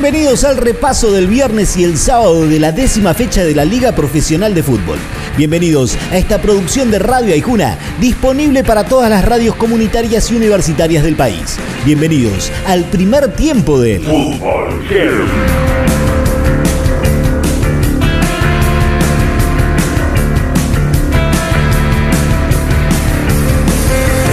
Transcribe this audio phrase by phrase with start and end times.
[0.00, 3.96] Bienvenidos al repaso del viernes y el sábado de la décima fecha de la Liga
[3.96, 4.96] Profesional de Fútbol.
[5.36, 11.02] Bienvenidos a esta producción de Radio Aijuna, disponible para todas las radios comunitarias y universitarias
[11.02, 11.58] del país.
[11.84, 14.84] Bienvenidos al primer tiempo de Fútbol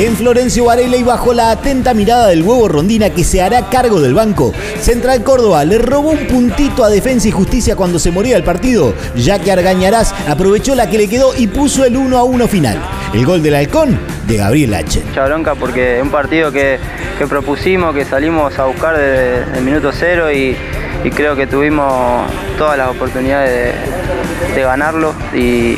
[0.00, 4.00] En Florencio Varela y bajo la atenta mirada del huevo Rondina que se hará cargo
[4.00, 4.50] del banco,
[4.80, 8.94] Central Córdoba le robó un puntito a Defensa y Justicia cuando se moría el partido,
[9.14, 12.80] ya que Argañarás aprovechó la que le quedó y puso el 1 a 1 final.
[13.12, 15.02] El gol del halcón de Gabriel H.
[15.06, 16.78] Mucha bronca porque es un partido que,
[17.28, 20.56] propusimos, que salimos a buscar desde el minuto cero y,
[21.14, 22.24] creo que tuvimos
[22.56, 23.74] todas las oportunidades
[24.54, 25.76] de, ganarlo y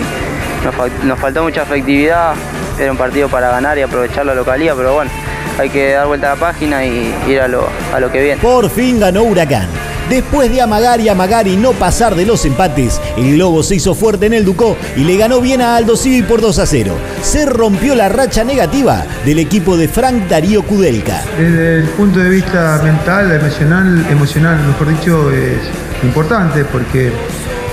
[0.65, 2.35] nos, nos faltó mucha efectividad
[2.79, 5.11] era un partido para ganar y aprovechar la localía, pero bueno,
[5.59, 8.41] hay que dar vuelta a la página y ir a lo, a lo que viene.
[8.41, 9.69] Por fin ganó Huracán.
[10.09, 13.95] Después de amagar y amagar y no pasar de los empates, el Globo se hizo
[13.95, 16.93] fuerte en el Ducó y le ganó bien a Aldo Civi por 2 a 0.
[17.23, 21.23] Se rompió la racha negativa del equipo de Frank Darío Kudelka.
[21.39, 25.61] Desde el punto de vista mental, emocional, emocional, mejor dicho, es
[26.02, 27.11] importante porque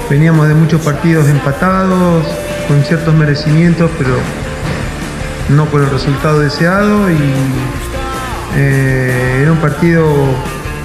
[0.09, 2.25] veníamos de muchos partidos empatados,
[2.69, 4.15] con ciertos merecimientos, pero
[5.49, 7.17] no con el resultado deseado y
[8.55, 10.05] eh, era un partido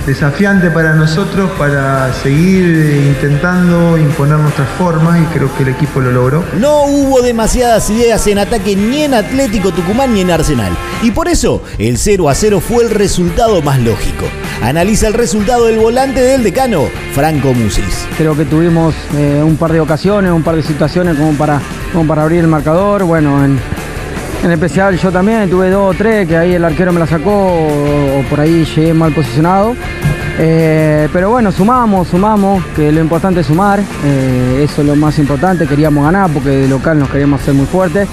[0.06, 6.10] desafiante para nosotros para seguir intentando imponer nuestras formas y creo que el equipo lo
[6.10, 6.44] logró.
[6.58, 11.28] No hubo demasiadas ideas en ataque ni en Atlético Tucumán ni en Arsenal y por
[11.28, 14.26] eso el 0 a 0 fue el resultado más lógico.
[14.62, 18.06] Analiza el resultado del volante del decano, Franco Musis.
[18.16, 21.60] Creo que tuvimos eh, un par de ocasiones, un par de situaciones como para,
[21.92, 23.04] como para abrir el marcador.
[23.04, 23.58] Bueno, en,
[24.44, 27.30] en especial yo también tuve dos o tres que ahí el arquero me la sacó
[27.32, 29.74] o, por ahí llegué mal posicionado.
[30.38, 35.18] Eh, pero bueno, sumamos, sumamos, que lo importante es sumar, eh, eso es lo más
[35.18, 38.08] importante, queríamos ganar porque de local nos queríamos hacer muy fuertes.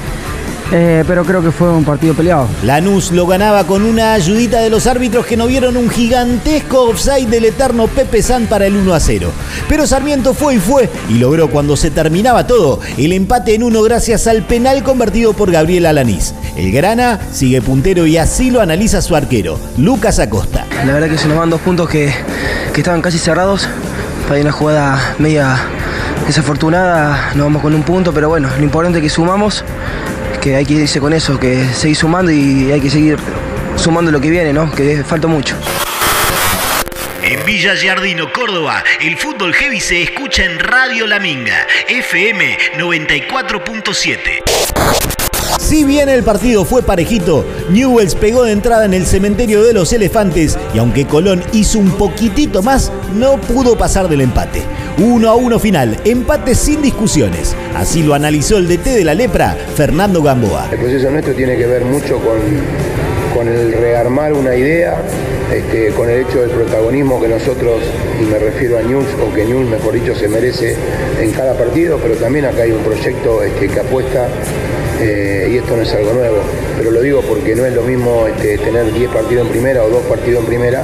[0.74, 2.48] Eh, pero creo que fue un partido peleado.
[2.64, 7.28] Lanús lo ganaba con una ayudita de los árbitros que no vieron un gigantesco offside
[7.28, 9.32] del eterno Pepe San para el 1 a 0.
[9.68, 13.82] Pero Sarmiento fue y fue y logró cuando se terminaba todo el empate en uno
[13.82, 16.34] gracias al penal convertido por Gabriel Alanís.
[16.56, 20.66] El Grana sigue puntero y así lo analiza su arquero, Lucas Acosta.
[20.86, 22.14] La verdad que se nos van dos puntos que,
[22.74, 23.68] que estaban casi cerrados.
[24.28, 25.58] Para una jugada media
[26.26, 29.66] desafortunada, nos vamos con un punto, pero bueno, lo importante es que sumamos
[30.42, 33.18] que hay que irse con eso, que seguir sumando y hay que seguir
[33.76, 34.72] sumando lo que viene, ¿no?
[34.72, 35.56] Que falta mucho.
[37.24, 44.81] En Villa Giardino, Córdoba, el fútbol heavy se escucha en Radio La Minga, FM 94.7.
[45.72, 49.94] Si bien el partido fue parejito, Newells pegó de entrada en el cementerio de los
[49.94, 54.64] elefantes y aunque Colón hizo un poquitito más, no pudo pasar del empate.
[54.98, 57.56] 1 a 1 final, empate sin discusiones.
[57.74, 60.68] Así lo analizó el DT de la Lepra, Fernando Gamboa.
[60.74, 62.42] El proceso nuestro tiene que ver mucho con,
[63.34, 65.02] con el rearmar una idea,
[65.52, 67.82] este, con el hecho del protagonismo que nosotros,
[68.22, 70.76] y me refiero a News, o que News, mejor dicho, se merece
[71.20, 74.28] en cada partido, pero también acá hay un proyecto este, que apuesta
[75.02, 76.38] eh, y esto no es algo nuevo,
[76.78, 79.90] pero lo digo porque no es lo mismo este, tener 10 partidos en primera o
[79.90, 80.84] 2 partidos en primera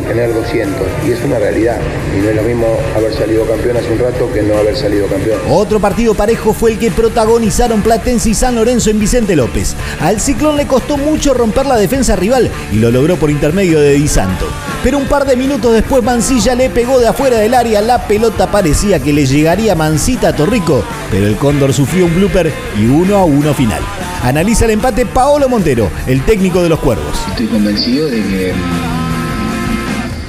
[0.00, 0.76] que tener 200.
[1.06, 1.78] Y es una realidad.
[2.16, 2.66] Y no es lo mismo
[2.96, 5.40] haber salido campeón hace un rato que no haber salido campeón.
[5.48, 9.74] Otro partido parejo fue el que protagonizaron Platense y San Lorenzo en Vicente López.
[10.00, 13.94] Al Ciclón le costó mucho romper la defensa rival y lo logró por intermedio de
[13.94, 14.46] Di Santo.
[14.82, 17.80] Pero un par de minutos después Mancilla le pegó de afuera del área.
[17.80, 22.52] La pelota parecía que le llegaría mansita a Torrico, pero el Cóndor sufrió un blooper
[22.78, 23.80] y uno a uno final.
[24.22, 27.18] Analiza el empate Paolo Montero, el técnico de los Cuervos.
[27.30, 28.52] Estoy convencido de que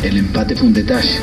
[0.04, 1.20] el empate fue un detalle,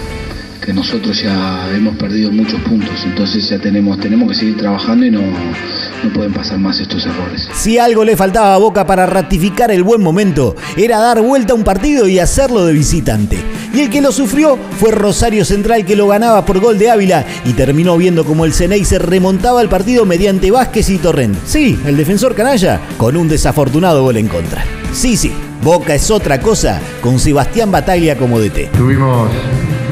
[0.64, 5.10] que nosotros ya hemos perdido muchos puntos, entonces ya tenemos, tenemos que seguir trabajando y
[5.10, 7.48] no, no pueden pasar más estos errores.
[7.54, 11.56] Si algo le faltaba a Boca para ratificar el buen momento, era dar vuelta a
[11.56, 13.38] un partido y hacerlo de visitante.
[13.73, 17.25] Y el que lo sufrió fue Rosario Central que lo ganaba por gol de Ávila
[17.44, 21.37] y terminó viendo como el Ceney se remontaba al partido mediante Vázquez y Torrent.
[21.46, 24.64] Sí, el defensor canalla, con un desafortunado gol en contra.
[24.93, 25.32] Sí, sí,
[25.62, 28.73] Boca es otra cosa con Sebastián Bataglia como DT.
[28.76, 29.31] Tuvimos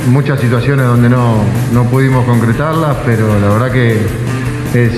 [0.09, 1.37] muchas situaciones donde no,
[1.73, 3.99] no pudimos concretarlas, pero la verdad que
[4.75, 4.93] es,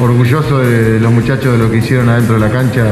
[0.00, 2.84] orgulloso de los muchachos de lo que hicieron adentro de la cancha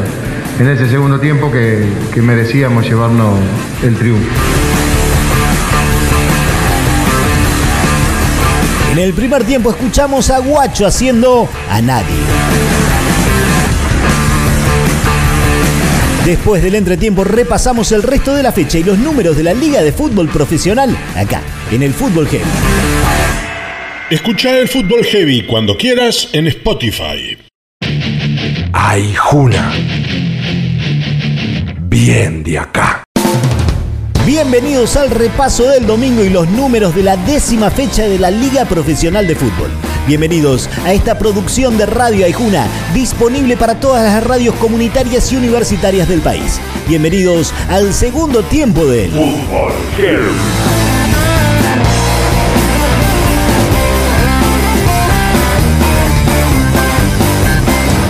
[0.59, 1.85] en ese segundo tiempo que,
[2.15, 3.39] que merecíamos llevarnos
[3.83, 4.27] el triunfo.
[8.93, 12.76] En el primer tiempo escuchamos a Guacho haciendo a nadie.
[16.27, 19.81] Después del entretiempo repasamos el resto de la fecha y los números de la Liga
[19.81, 21.41] de Fútbol Profesional acá,
[21.71, 22.43] en el Fútbol Heavy.
[24.11, 27.39] Escucha el Fútbol Heavy cuando quieras en Spotify.
[28.73, 29.73] Ay, Juna.
[31.83, 33.05] Bien de acá.
[34.27, 38.65] Bienvenidos al repaso del domingo y los números de la décima fecha de la Liga
[38.65, 39.71] Profesional de Fútbol.
[40.07, 46.09] Bienvenidos a esta producción de Radio Aijuna, disponible para todas las radios comunitarias y universitarias
[46.09, 46.61] del país.
[46.87, 49.73] Bienvenidos al segundo tiempo del Fútbol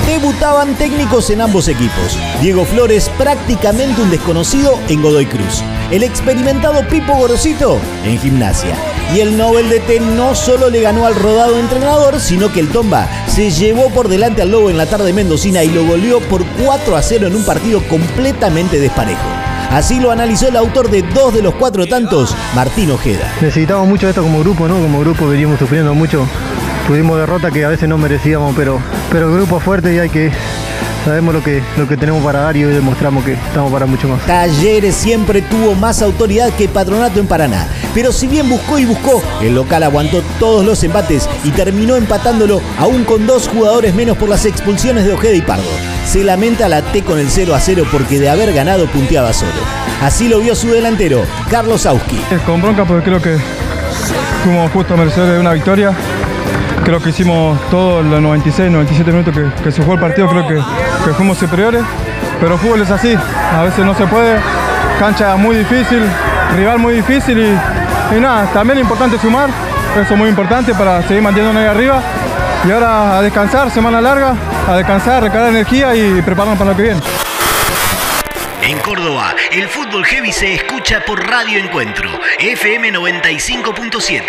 [0.06, 2.18] Debutaban técnicos en ambos equipos.
[2.42, 5.62] Diego Flores, prácticamente un desconocido en Godoy Cruz.
[5.90, 8.76] El experimentado Pipo Gorosito en gimnasia.
[9.14, 12.68] Y el Nobel de T no solo le ganó al rodado entrenador, sino que el
[12.68, 16.44] Tomba se llevó por delante al Lobo en la tarde mendocina y lo goleó por
[16.64, 19.22] 4 a 0 en un partido completamente desparejo.
[19.70, 23.32] Así lo analizó el autor de dos de los cuatro tantos, Martín Ojeda.
[23.40, 24.74] Necesitamos mucho esto como grupo, ¿no?
[24.80, 26.26] Como grupo veníamos sufriendo mucho.
[26.86, 28.80] Tuvimos derrota que a veces no merecíamos, pero,
[29.10, 30.30] pero el grupo fuerte y hay que
[31.06, 34.08] sabemos lo que, lo que tenemos para dar y hoy demostramos que estamos para mucho
[34.08, 34.26] más.
[34.26, 39.22] Talleres siempre tuvo más autoridad que Patronato en Paraná, pero si bien buscó y buscó,
[39.40, 44.28] el local aguantó todos los embates y terminó empatándolo aún con dos jugadores menos por
[44.28, 45.64] las expulsiones de Ojeda y Pardo.
[46.04, 49.50] Se lamenta la T con el 0 a 0 porque de haber ganado punteaba solo.
[50.02, 52.18] Así lo vio su delantero, Carlos Auski.
[52.44, 53.38] Con bronca porque creo que
[54.44, 55.92] fuimos justo a merecer de una victoria.
[56.84, 59.34] Creo que hicimos todos los 96, 97 minutos
[59.64, 60.60] que, se jugó el partido, creo que,
[61.14, 61.82] fuimos superiores.
[62.40, 64.38] Pero fútbol es así, a veces no se puede.
[64.98, 66.02] Cancha muy difícil,
[66.56, 69.50] rival muy difícil y, y nada, también es importante sumar,
[69.92, 72.02] eso es muy importante para seguir manteniéndonos ahí arriba.
[72.66, 74.34] Y ahora a descansar, semana larga,
[74.68, 77.00] a descansar, recargar energía y prepararnos para lo que viene.
[78.62, 82.10] En Córdoba, el fútbol heavy se escucha por Radio Encuentro,
[82.40, 84.22] FM 95.7.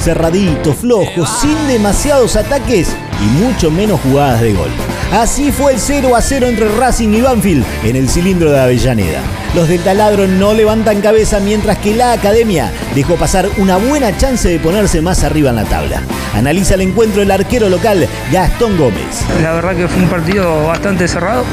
[0.00, 4.70] Cerradito, flojo, sin demasiados ataques y mucho menos jugadas de gol.
[5.12, 9.20] Así fue el 0 a 0 entre Racing y Banfield en el cilindro de Avellaneda.
[9.54, 14.46] Los del taladro no levantan cabeza mientras que la academia dejó pasar una buena chance
[14.46, 16.02] de ponerse más arriba en la tabla.
[16.34, 19.24] Analiza el encuentro el arquero local Gastón Gómez.
[19.42, 21.44] La verdad que fue un partido bastante cerrado.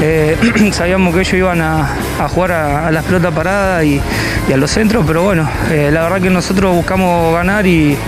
[0.00, 0.36] Eh,
[0.72, 1.96] sabíamos que ellos iban a,
[2.32, 4.00] jugar a, a, las pelotas paradas y,
[4.48, 7.98] y, a los centros, pero bueno, eh, la verdad que nosotros buscamos ganar y,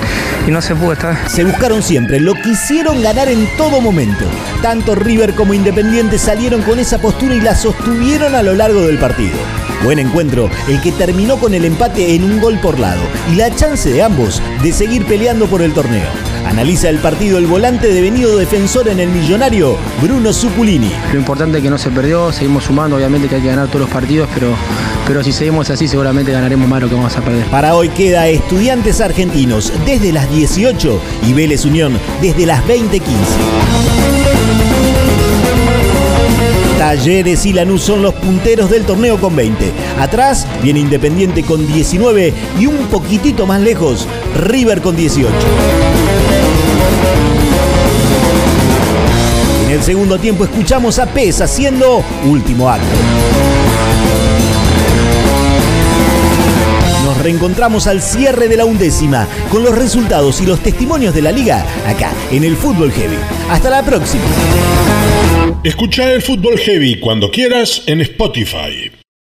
[0.47, 0.95] y no se pudo.
[1.27, 4.25] Se buscaron siempre, lo quisieron ganar en todo momento.
[4.63, 8.99] Tanto River como Independiente salieron con esa postura y la sostuvieron a lo largo del
[8.99, 9.37] partido.
[9.87, 13.01] Buen encuentro, el que terminó con el empate en un gol por lado
[13.33, 16.09] y la chance de ambos de seguir peleando por el torneo.
[16.45, 20.91] Analiza el partido el volante devenido defensor en el millonario, Bruno Zuculini.
[21.13, 23.83] Lo importante es que no se perdió, seguimos sumando, obviamente que hay que ganar todos
[23.83, 24.57] los partidos, pero,
[25.07, 27.47] pero si seguimos así seguramente ganaremos más lo que vamos a perder.
[27.47, 34.26] Para hoy queda Estudiantes Argentinos desde las 18 y Vélez Unión desde las 20.15.
[36.97, 39.71] Talleres y Lanús son los punteros del torneo con 20.
[39.99, 45.31] Atrás viene Independiente con 19 y un poquitito más lejos, River con 18.
[49.67, 52.87] En el segundo tiempo escuchamos a Pez haciendo último acto.
[57.27, 61.67] Reencontramos al cierre de la undécima con los resultados y los testimonios de la liga
[61.85, 63.17] acá en el Fútbol Heavy.
[63.51, 64.23] Hasta la próxima.
[65.65, 68.96] Escucha el Fútbol Heavy cuando quieras en Spotify.